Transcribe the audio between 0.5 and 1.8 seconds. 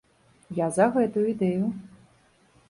Я за гэтую ідэю.